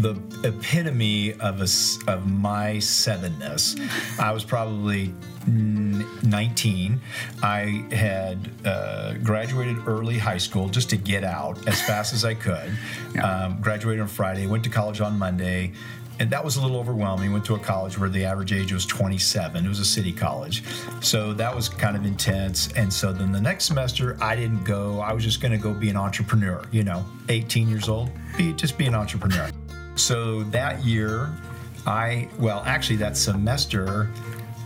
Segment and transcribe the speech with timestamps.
[0.00, 1.68] the epitome of a
[2.10, 3.78] of my sevenness.
[4.18, 5.12] I was probably
[5.46, 7.00] 19.
[7.42, 12.34] I had uh, graduated early high school just to get out as fast as I
[12.34, 12.76] could.
[13.22, 15.72] Um, graduated on Friday, went to college on Monday.
[16.20, 17.32] And that was a little overwhelming.
[17.32, 19.64] Went to a college where the average age was 27.
[19.64, 20.62] It was a city college.
[21.00, 22.70] So that was kind of intense.
[22.72, 25.00] And so then the next semester, I didn't go.
[25.00, 28.52] I was just going to go be an entrepreneur, you know, 18 years old, be,
[28.52, 29.50] just be an entrepreneur.
[29.94, 31.30] So that year,
[31.86, 34.10] I, well, actually, that semester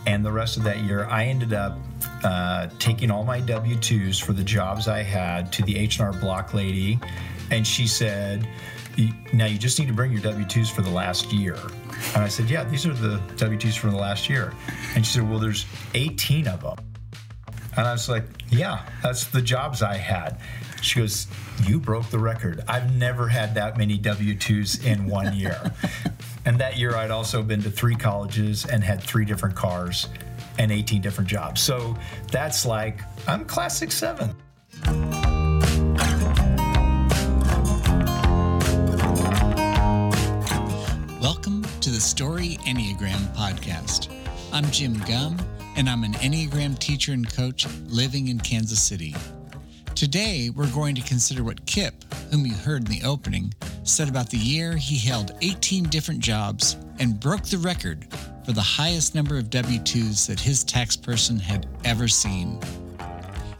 [0.06, 1.78] and the rest of that year, I ended up
[2.24, 6.52] uh, taking all my W 2s for the jobs I had to the H&R Block
[6.52, 6.98] lady.
[7.50, 8.48] And she said, "Y-
[9.32, 11.56] now you just need to bring your W 2s for the last year.
[12.14, 14.52] And I said, yeah, these are the W 2s from the last year.
[14.94, 16.76] And she said, well, there's 18 of them.
[17.76, 20.38] And I was like, yeah, that's the jobs I had.
[20.80, 21.26] She goes,
[21.64, 22.62] you broke the record.
[22.68, 25.72] I've never had that many W 2s in one year.
[26.44, 30.08] and that year, I'd also been to three colleges and had three different cars
[30.58, 31.60] and 18 different jobs.
[31.60, 31.96] So
[32.30, 34.34] that's like, I'm classic seven.
[42.04, 44.12] Story Enneagram Podcast.
[44.52, 45.38] I'm Jim Gum,
[45.74, 49.16] and I'm an Enneagram teacher and coach living in Kansas City.
[49.94, 51.94] Today, we're going to consider what Kip,
[52.30, 56.76] whom you heard in the opening, said about the year he held 18 different jobs
[56.98, 58.06] and broke the record
[58.44, 62.60] for the highest number of W 2s that his tax person had ever seen.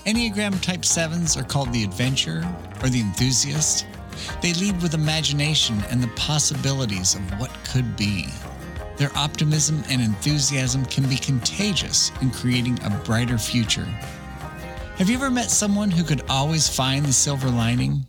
[0.05, 2.45] Enneagram Type 7s are called the adventurer
[2.83, 3.87] or the enthusiast.
[4.43, 8.29] They lead with imagination and the possibilities of what could be.
[8.97, 13.89] Their optimism and enthusiasm can be contagious in creating a brighter future.
[14.97, 18.07] Have you ever met someone who could always find the silver lining?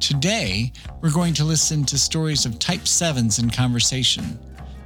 [0.00, 4.38] Today, we're going to listen to stories of Type 7s in conversation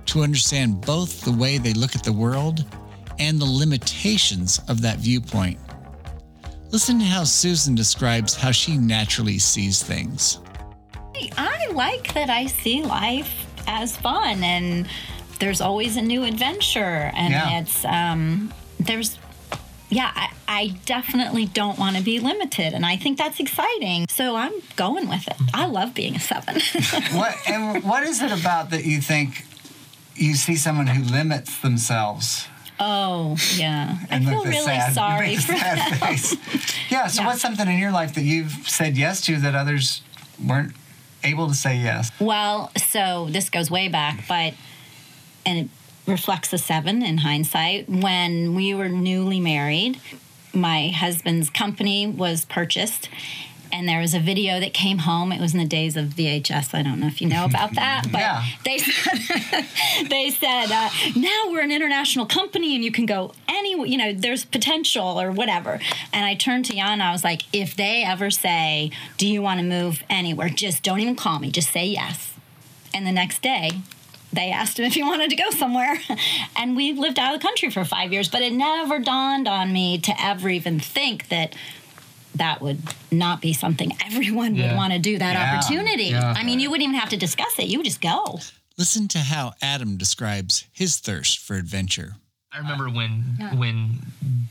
[0.07, 2.67] to understand both the way they look at the world
[3.19, 5.59] and the limitations of that viewpoint.
[6.75, 10.41] Listen to how Susan describes how she naturally sees things.
[11.39, 14.89] I like that I see life as fun and
[15.39, 17.61] there's always a new adventure and Yeah.
[17.61, 19.21] it's um there's
[19.89, 24.07] yeah, I, I definitely don't want to be limited and I think that's exciting.
[24.09, 25.37] So I'm going with it.
[25.55, 26.57] I love being a seven.
[27.17, 29.45] what and what is it about that you think
[30.17, 32.49] you see someone who limits themselves
[32.81, 33.99] oh, yeah.
[34.11, 35.99] I feel really sad, sorry for that.
[36.01, 36.37] face?
[36.91, 37.07] Yeah.
[37.07, 37.29] So Yeah.
[37.29, 40.03] what's something in your life that you've said yes to that others
[40.45, 40.73] weren't
[41.23, 42.11] able to say yes?
[42.21, 44.55] Well, so this goes way back, but
[45.47, 45.69] and it
[46.11, 47.89] reflects the seven in hindsight.
[47.89, 50.01] When we were newly married,
[50.53, 53.09] my husband's company was purchased.
[53.75, 55.33] And there was a video that came home.
[55.33, 56.75] It was in the days of VHS.
[56.75, 58.45] I don't know if you know about that, but Yeah.
[58.65, 59.67] they said,
[60.09, 64.13] they said uh, now we're an international company and you can go any, you know,
[64.13, 65.81] there's potential or whatever.
[66.13, 67.01] And I turned to Jan.
[67.01, 71.01] I was like, if they ever say, "Do you want to move anywhere?" Just don't
[71.01, 71.51] even call me.
[71.51, 72.33] Just say yes.
[72.95, 73.71] And the next day,
[74.33, 75.99] they asked him if he wanted to go somewhere.
[76.57, 79.73] And we lived out of the country for five years, but it never dawned on
[79.73, 81.55] me to ever even think that
[82.37, 82.81] that would
[83.11, 85.59] not be something everyone would want to do that Yeah.
[85.59, 86.05] opportunity.
[86.07, 86.35] Yeah.
[86.37, 87.67] I mean, you wouldn't even have to discuss it.
[87.67, 88.41] You would just go.
[88.77, 92.17] Listen to how Adam describes his thirst for adventure.
[92.55, 93.23] I remember when
[93.57, 93.99] when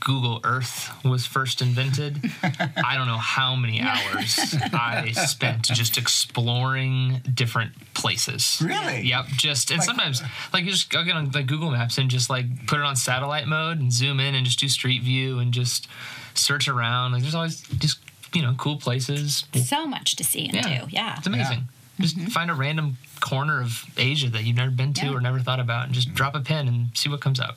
[0.00, 2.18] Google Earth was first invented.
[2.42, 4.38] I don't know how many hours
[4.72, 8.60] I spent just exploring different places.
[8.62, 9.02] Really?
[9.02, 9.26] Yep.
[9.36, 12.28] Just and sometimes uh, like you just go get on like Google Maps and just
[12.28, 15.54] like put it on satellite mode and zoom in and just do street view and
[15.54, 15.88] just
[16.34, 17.12] search around.
[17.12, 17.98] Like there's always just
[18.34, 19.44] you know cool places.
[19.54, 20.84] So much to see and Yeah.
[20.84, 20.90] do.
[20.90, 21.14] Yeah.
[21.16, 21.68] It's amazing.
[21.98, 22.28] Just mm-hmm.
[22.28, 25.14] find a random corner of Asia that you've never been to Yeah.
[25.14, 26.16] or never thought about and just mm-hmm.
[26.16, 27.56] drop a pin and see what comes up.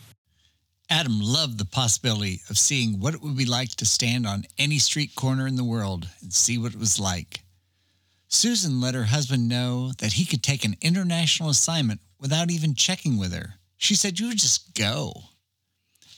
[0.90, 4.80] Adam loved the possibility of seeing what it would be like to stand on any
[4.80, 7.42] street corner in the world and see what it was like.
[8.30, 13.18] Susan let her husband know that he could take an international assignment without even checking
[13.18, 13.56] with her.
[13.78, 15.14] She said, You just go.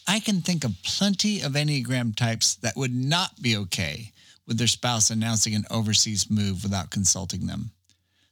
[0.08, 4.12] I can think of plenty of Enneagram types that would not be okay
[4.48, 7.72] with their spouse announcing an overseas move without consulting them.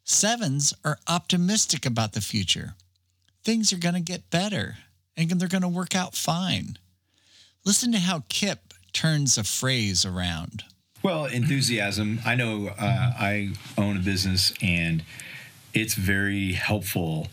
[0.04, 2.76] Sevens are optimistic about the future.
[3.44, 4.78] Things are going to get better
[5.18, 6.78] and they're going to work out fine.
[7.66, 10.64] Listen to how Kip turns a phrase around.
[11.04, 12.20] Well, enthusiasm.
[12.26, 12.74] I know uh,
[13.20, 15.04] I own a business and
[15.74, 17.28] it's very helpful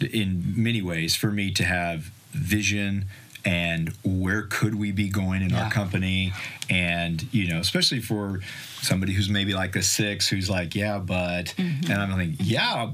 [0.00, 3.06] in many ways for me to have vision
[3.44, 5.64] and where could we be going in Yeah.
[5.64, 6.32] our company
[6.70, 8.40] and you know especially for
[8.80, 12.90] somebody who's maybe like a six who's like yeah but and i'm like yeah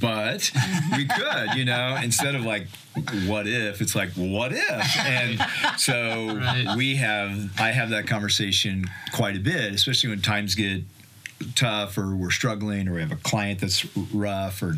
[0.00, 0.50] but
[0.96, 2.66] we could you know instead of like
[3.26, 5.38] what if it's like what if and
[5.78, 6.74] so Right.
[6.76, 10.82] we have i have that conversation quite a bit especially when times get
[11.54, 14.76] tough or we're struggling or we have a client that's rough or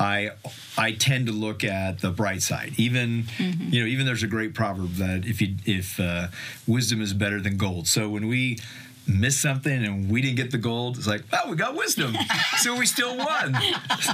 [0.00, 0.30] I
[0.76, 2.72] I tend to look at the bright side.
[2.76, 6.28] Even you know even there's a great proverb that if you if uh,
[6.66, 7.86] wisdom is better than gold.
[7.86, 8.58] So when we
[9.06, 12.14] miss something and we didn't get the gold, it's like oh we got wisdom,
[12.58, 13.56] so we still won.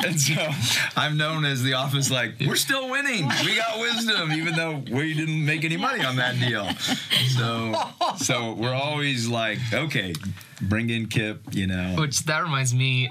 [0.05, 0.49] and so
[0.96, 3.29] I'm known as the office like we're still winning.
[3.44, 6.69] We got wisdom even though we didn't make any money on that deal.
[7.37, 7.75] So
[8.17, 10.14] so we're always like okay,
[10.60, 11.43] bring in Kip.
[11.52, 11.96] You know.
[11.99, 13.10] Which that reminds me,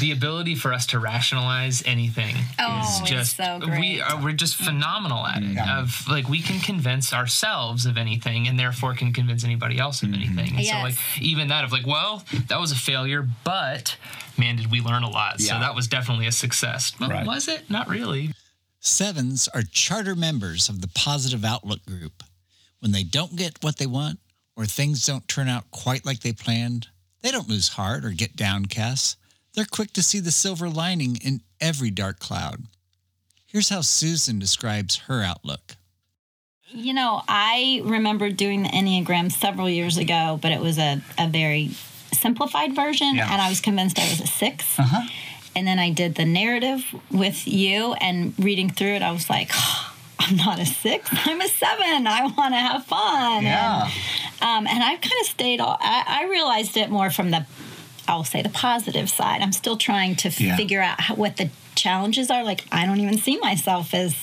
[0.00, 4.56] the ability for us to rationalize anything Oh, is just so we are we're just
[4.56, 5.54] phenomenal at it.
[5.54, 5.80] Yeah.
[5.80, 10.08] Of like we can convince ourselves of anything, and therefore can convince anybody else of
[10.08, 10.22] mm-hmm.
[10.22, 10.56] anything.
[10.56, 10.76] And Yes.
[10.76, 13.96] so like even that of like, well, that was a failure, but
[14.38, 15.40] man, did we learn a lot?
[15.40, 16.92] So that was definitely a success.
[16.98, 17.26] Well, Right.
[17.26, 17.68] was it?
[17.70, 18.32] Not really.
[18.80, 22.22] Sevens are charter members of the Positive Outlook Group.
[22.80, 24.18] When they don't get what they want
[24.56, 26.88] or things don't turn out quite like they planned,
[27.22, 29.16] they don't lose heart or get downcast.
[29.54, 32.64] They're quick to see the silver lining in every dark cloud.
[33.46, 35.76] Here's how Susan describes her outlook.
[36.68, 41.28] You know, I remember doing the Enneagram several years ago, but it was a, a
[41.28, 41.70] very
[42.12, 43.32] simplified version, Yeah.
[43.32, 45.08] and I was convinced I was a 6 Uh-huh.
[45.56, 49.52] And then I did the narrative with you, and reading through it, I was like,
[50.18, 52.08] I'm not a six, I'm a seven.
[52.08, 53.44] I want to have fun.
[53.44, 53.84] Yeah.
[53.84, 53.92] And,
[54.42, 57.46] um, and I've kind of stayed, all, I, I realized it more from the,
[58.08, 59.40] I'll say the positive side.
[59.40, 60.56] I'm still trying to Yeah.
[60.56, 62.44] figure out how, what the challenges are.
[62.44, 64.14] Like, I don't even see myself as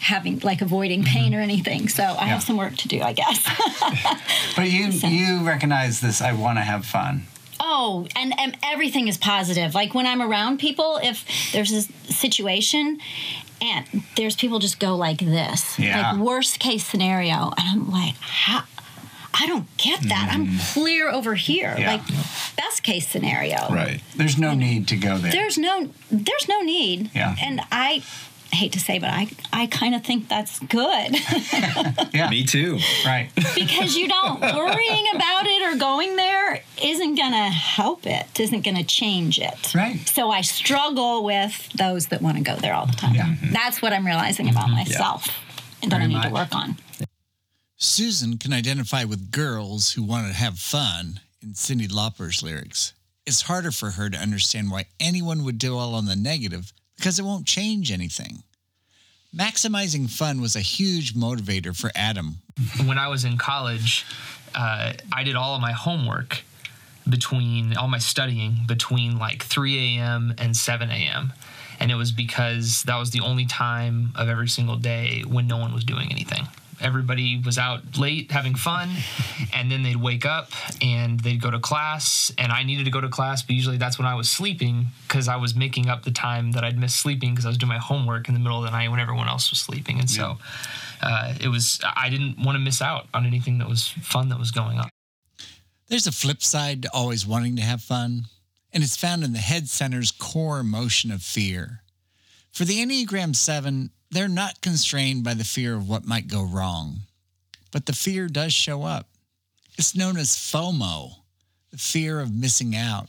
[0.00, 1.88] having like avoiding pain or anything.
[1.88, 3.42] So I have some work to do, I guess.
[4.56, 6.20] But you you recognize this.
[6.20, 7.22] I want to have fun.
[7.60, 9.74] oh, and, and everything is positive.
[9.74, 11.82] Like when I'm around people, if there's a
[12.12, 12.98] situation
[13.60, 13.84] and
[14.16, 16.12] there's people just go like this, Yeah.
[16.12, 18.62] like worst case scenario, and I'm like, how?
[19.40, 20.30] I don't get that.
[20.32, 20.80] I'm mm-hmm.
[20.80, 21.74] clear over here.
[21.78, 21.92] Yeah.
[21.92, 23.68] Like best case scenario.
[23.70, 24.00] Right.
[24.16, 25.30] There's no need to go there.
[25.32, 27.10] There's no there's no need.
[27.14, 27.36] Yeah.
[27.40, 28.02] And I
[28.52, 30.80] hate to say, but I I kind of think that's good.
[32.12, 32.28] yeah.
[32.30, 32.78] Me too.
[33.04, 33.30] Right.
[33.54, 38.84] because you don't worrying about it or going there isn't gonna help it isn't gonna
[38.84, 39.98] change it Right.
[40.08, 43.34] so i struggle with those that want to go there all the time Yeah.
[43.52, 44.76] that's what i'm realizing about mm-hmm.
[44.76, 45.28] myself
[45.82, 46.76] and that i Very need to work on
[47.80, 52.92] Susan can identify with girls who want to have fun in Cyndi Lauper's lyrics.
[53.24, 57.24] It's harder for her to understand why anyone would dwell on the negative because it
[57.24, 58.42] won't change anything.
[59.32, 62.38] Maximizing fun was a huge motivator for Adam.
[62.84, 64.04] when I was in college,
[64.56, 66.42] uh, I did all of my homework
[67.08, 70.34] between all my studying between like 3 a.m.
[70.36, 71.32] and 7 a.m.
[71.78, 75.58] And it was because that was the only time of every single day when no
[75.58, 76.48] one was doing anything.
[76.80, 78.90] Everybody was out late having fun,
[79.54, 82.32] and then they'd wake up and they'd go to class.
[82.38, 85.28] And I needed to go to class, but usually that's when I was sleeping because
[85.28, 87.78] I was making up the time that I'd missed sleeping because I was doing my
[87.78, 89.98] homework in the middle of the night when everyone else was sleeping.
[89.98, 90.38] And so
[91.02, 94.38] uh, it was I didn't want to miss out on anything that was fun that
[94.38, 94.88] was going on.
[95.88, 98.24] There's a flip side to always wanting to have fun,
[98.72, 101.82] and it's found in the head center's core emotion of fear.
[102.52, 107.00] For the Enneagram 7, they're not constrained by the fear of what might go wrong,
[107.72, 109.08] but the fear does show up.
[109.76, 111.10] It's known as FOMO,
[111.70, 113.08] the fear of missing out.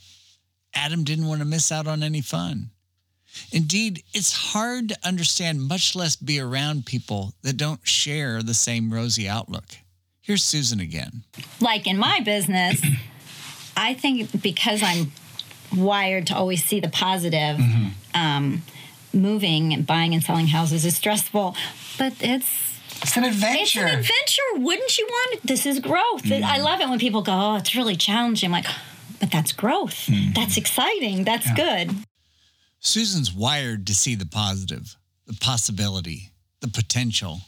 [0.74, 2.70] Adam didn't want to miss out on any fun.
[3.51, 8.91] Indeed, it's hard to understand, much less be around people that don't share the same
[8.94, 9.65] rosy outlook.
[10.22, 11.24] Here's Susan again.
[11.60, 12.82] like in my business
[13.75, 15.12] i think because i'm
[15.75, 17.60] wired to always see the positive
[18.13, 18.62] um,
[19.13, 21.56] moving and buying and selling houses is stressful
[22.00, 23.62] but it's It's an adventure.
[23.62, 24.42] It's an adventure.
[24.56, 25.48] Wouldn't you want it?
[25.48, 26.25] This is growth.
[26.25, 26.63] I mm.
[26.63, 28.48] love it when people go, oh, it's really challenging.
[28.48, 28.66] I'm like,
[29.20, 30.08] but that's growth.
[30.08, 30.34] Mm.
[30.34, 31.24] That's exciting.
[31.25, 31.92] That's good.
[32.80, 34.96] Susan's wired to see the positive,
[35.28, 37.42] the possibility, the potential.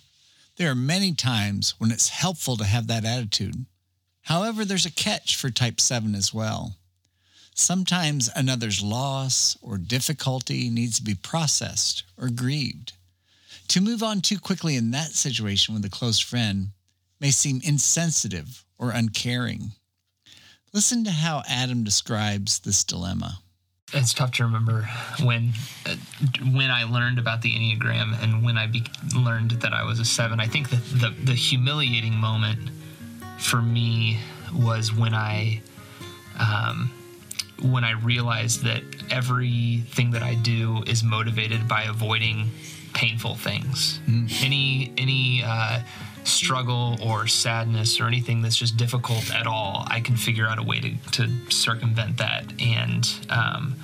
[0.57, 3.65] There are many times when it's helpful to have that attitude.
[4.23, 6.75] However, there's a catch for type 7 as well.
[7.53, 12.93] Sometimes another's loss or difficulty needs to be processed or grieved.
[13.69, 16.69] To move on too quickly in that situation with a close friend
[17.19, 19.71] may seem insensitive or uncaring.
[20.73, 23.39] Listen to how Adam describes this dilemma.
[23.93, 24.87] it's tough to remember
[25.21, 25.51] when
[26.53, 30.05] when I learned about the Enneagram and when I be- learned that I was a
[30.05, 30.39] seven.
[30.39, 32.69] I think that the the humiliating moment
[33.37, 34.17] for me
[34.53, 35.61] was when I
[36.39, 36.91] um,
[37.63, 42.49] when I realized that everything that I do is motivated by avoiding
[42.93, 43.99] painful things.
[44.41, 45.81] Any any uh,
[46.23, 50.63] struggle or sadness or anything that's just difficult at all, I can figure out a
[50.63, 52.45] way to, to circumvent that.
[52.61, 53.75] And um,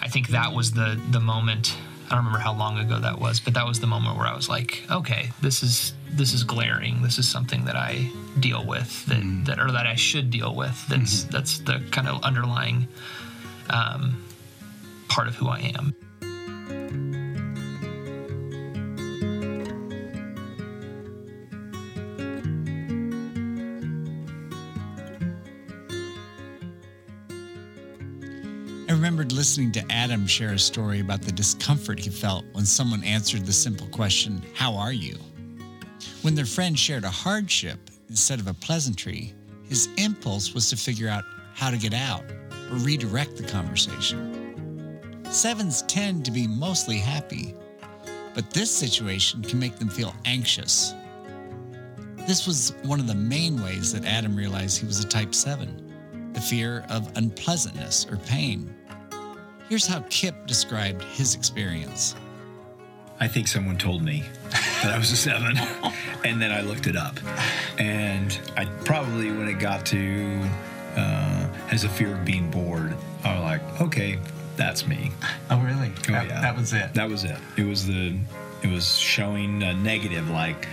[0.00, 1.76] I think that was the the moment.
[2.10, 4.34] I don't remember how long ago that was, but that was the moment where I
[4.34, 7.02] was like, okay, this is this is glaring.
[7.02, 8.10] This is something that I
[8.40, 10.86] deal with that, that or that I should deal with.
[10.88, 12.88] That's that's the kind of underlying
[13.68, 14.24] um,
[15.08, 15.94] part of who I am.
[29.08, 33.46] Remembered listening to Adam share a story about the discomfort he felt when someone answered
[33.46, 35.16] the simple question, How are you?
[36.20, 37.78] When their friend shared a hardship
[38.10, 39.32] instead of a pleasantry,
[39.66, 41.24] his impulse was to figure out
[41.54, 42.22] how to get out
[42.70, 45.24] or redirect the conversation.
[45.30, 47.54] Sevens tend to be mostly happy,
[48.34, 50.92] but this situation can make them feel anxious.
[52.26, 55.86] This was one of the main ways that Adam realized he was a type 7
[56.34, 58.74] the fear of unpleasantness or pain.
[59.68, 62.14] Here's how Kip described his experience.
[63.20, 64.22] I think someone told me
[64.82, 65.58] that I was a seven,
[66.24, 67.18] and then I looked it up.
[67.78, 70.40] And I probably, when it got to
[70.96, 72.94] uh, has a fear of being bored,
[73.24, 74.18] I was like, okay,
[74.56, 75.10] that's me.
[75.50, 75.92] Oh, really?
[76.08, 76.40] Oh, that, yeah.
[76.40, 76.94] that was it.
[76.94, 77.36] That was it.
[77.56, 78.16] It was the,
[78.62, 80.30] it was showing a negative.
[80.30, 80.66] Like,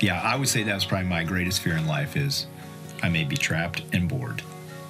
[0.00, 2.46] yeah, I would say that was probably my greatest fear in life is
[3.02, 4.42] I may be trapped and bored.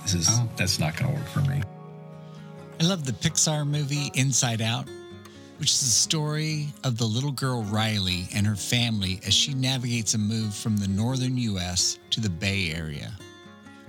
[0.03, 0.49] This is Oh.
[0.57, 1.63] that's not going to work for me.
[2.81, 4.87] I love the Pixar movie Inside Out,
[5.59, 10.15] which is the story of the little girl Riley and her family as she navigates
[10.15, 11.99] a move from the northern U.S.
[12.11, 13.13] to the Bay Area.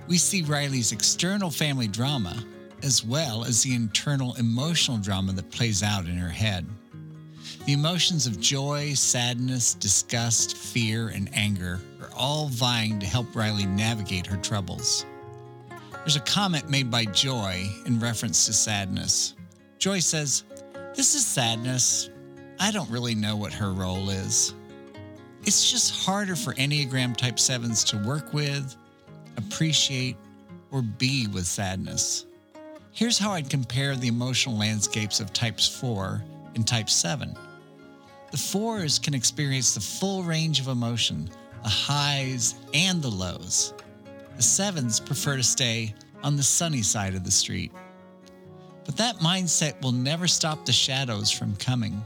[0.08, 2.44] We see Riley's external family drama
[2.82, 6.66] as well as the internal emotional drama that plays out in her head.
[7.66, 13.66] The emotions of joy, sadness, disgust, fear, and anger are all vying to help Riley
[13.66, 15.06] navigate her troubles.
[16.00, 19.34] There's a comment made by Joy in reference to sadness.
[19.78, 20.44] Joy says,
[20.94, 22.08] This is sadness.
[22.58, 24.54] I don't really know what her role is.
[25.44, 28.76] It's just harder for Enneagram Type 7s to work with,
[29.36, 30.16] appreciate,
[30.70, 32.26] or be with sadness.
[32.92, 36.22] Here's how I'd compare the emotional landscapes of Types 4
[36.54, 37.36] and Type 7.
[38.30, 41.30] The 4s can experience the full range of emotion,
[41.62, 43.74] the highs and the lows.
[44.36, 47.72] The sevens prefer to stay on the sunny side of the street.
[48.84, 52.02] But that mindset will never stop the shadows from coming.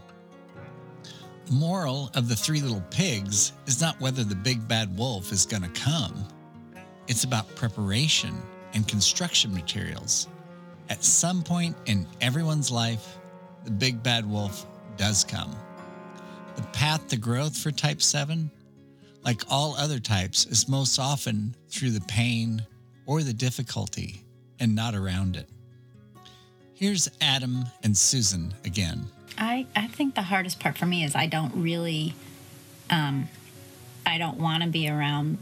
[1.46, 5.46] The moral of the three little pigs is not whether the big bad wolf is
[5.46, 6.26] going to come.
[7.06, 8.34] It's about preparation
[8.72, 10.28] and construction materials.
[10.88, 13.18] At some point in everyone's life,
[13.64, 14.66] the big bad wolf
[14.96, 15.54] does come.
[16.56, 18.50] The path to growth for type 7
[19.24, 22.66] like all other types, is most often through the pain
[23.06, 24.22] or the difficulty
[24.60, 25.48] and not around it.
[26.74, 29.06] Here's Adam and Susan again.
[29.38, 32.14] I, I think the hardest part for me is I don't really
[32.90, 33.28] um,
[34.06, 35.38] I don't want to be around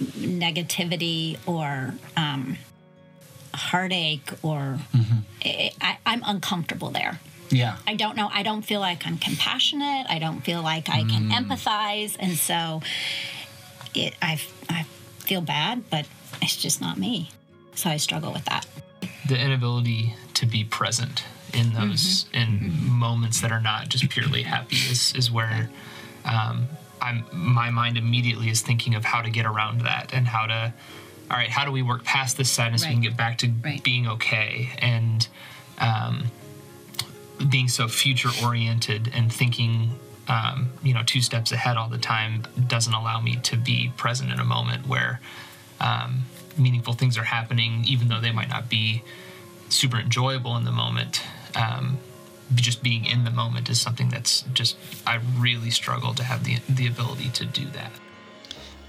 [0.00, 2.56] negativity or um,
[3.52, 4.78] heartache or
[5.44, 7.20] I, I, I'm uncomfortable there.
[7.50, 7.76] Yeah.
[7.86, 8.28] I don't know.
[8.32, 10.06] I don't feel like I'm compassionate.
[10.08, 12.80] I don't feel like I can empathize, and so
[13.94, 14.14] it.
[14.22, 14.84] I I
[15.18, 16.06] feel bad, but
[16.40, 17.30] it's just not me.
[17.74, 18.66] So I struggle with that.
[19.28, 24.76] the inability to be present in those in moments that are not just purely happy
[24.76, 25.68] is, is where
[26.24, 26.68] um,
[27.02, 30.72] I'm my mind immediately is thinking of how to get around that and how to
[31.30, 33.48] all right how do we work past this sadness so we can get back to
[33.64, 33.82] Right.
[33.82, 35.26] being okay and
[35.78, 36.24] um,
[37.50, 39.90] being so future oriented and thinking
[40.28, 44.30] um, you know two steps ahead all the time doesn't allow me to be present
[44.30, 45.20] in a moment where
[45.80, 46.22] um,
[46.56, 49.02] meaningful things are happening even though they might not be
[49.68, 51.22] super enjoyable in the moment.
[51.54, 51.98] Um,
[52.54, 54.76] just being in the moment is something that's just
[55.06, 57.92] I really struggle to have the the ability to do that.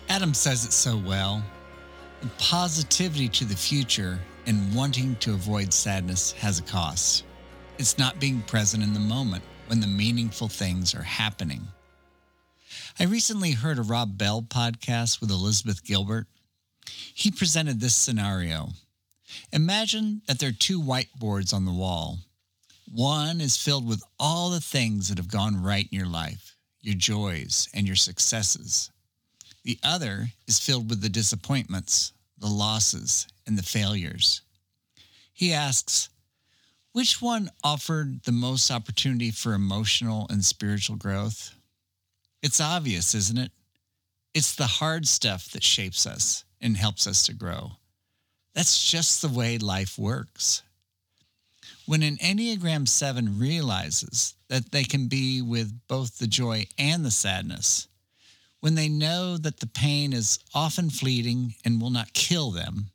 [0.10, 1.44] Adam says it so well.
[2.38, 7.24] Positivity to the future and wanting to avoid sadness has a cost.
[7.78, 11.62] It's not being present in the moment when the meaningful things are happening.
[13.00, 16.28] I recently heard a Rob Bell podcast with Elizabeth Gilbert.
[17.14, 18.70] He presented this scenario.
[19.52, 22.20] Imagine that there are two whiteboards on the wall.
[22.94, 26.96] One is filled with all the things that have gone right in your life, your
[26.96, 28.92] joys and your successes.
[29.64, 34.42] The other is filled with the disappointments, the losses, and the failures.
[35.34, 36.10] He asks,
[36.94, 41.56] which one offered the most opportunity for emotional and spiritual growth?
[42.42, 43.52] It's obvious, isn't it?
[44.34, 47.72] It's the hard stuff that shapes us and helps us to grow.
[48.54, 50.64] That's just the way life works.
[51.86, 57.12] When an Enneagram 7 realizes that they can be with both the joy and the
[57.12, 57.88] sadness,
[58.60, 62.92] when they know that the pain is often fleeting and will not kill them,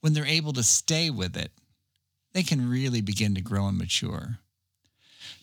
[0.00, 1.50] when they're able to stay with it,
[2.38, 4.38] they can really begin to grow and mature.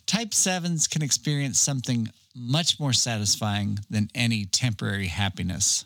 [0.05, 5.83] Type 7s can experience something much more satisfying than any temporary happiness.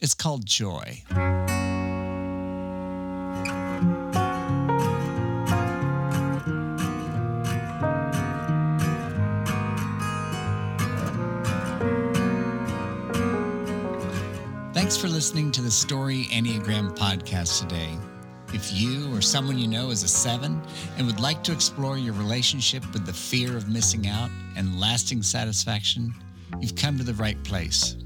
[0.00, 1.02] It's called joy.
[14.72, 17.98] Thanks for listening to the Story Enneagram podcast today.
[18.54, 20.62] If you or someone you know is a seven
[20.96, 25.24] and would like to explore your relationship with the fear of missing out and lasting
[25.24, 26.14] satisfaction,
[26.60, 27.96] you've come to the right place.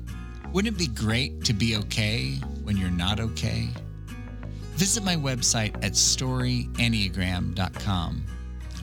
[0.51, 3.69] Wouldn't it be great to be okay when you're not okay?
[4.77, 8.25] Visit my website at storyenneagram.com.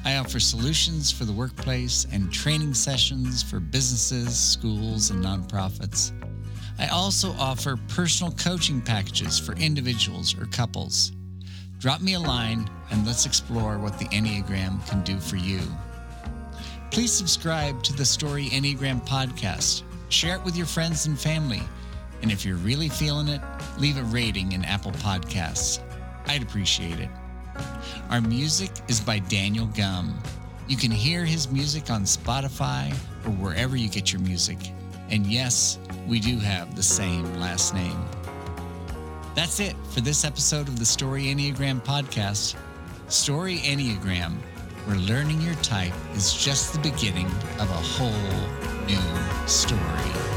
[0.05, 6.11] I offer solutions for the workplace and training sessions for businesses, schools, and nonprofits.
[6.77, 11.11] I also offer personal coaching packages for individuals or couples.
[11.85, 15.59] Drop me a line and let's explore what the Enneagram can do for you.
[16.89, 19.83] Please subscribe to the Story Enneagram podcast.
[20.09, 21.61] Share it with your friends and family.
[22.23, 23.39] And if you're really feeling it,
[23.77, 25.79] leave a rating in Apple Podcasts.
[26.25, 27.09] I'd appreciate it.
[28.09, 30.19] Our music is by Daniel Gum.
[30.67, 32.93] You can hear his music on Spotify
[33.27, 34.57] or wherever you get your music.
[35.11, 35.77] And yes,
[36.07, 38.24] we do have the same last name.
[39.35, 42.55] That's it for this episode of the Story Enneagram podcast.
[43.09, 44.37] Story Enneagram,
[44.85, 47.27] where learning your type is just the beginning
[47.59, 48.09] of a whole
[48.87, 50.34] new story.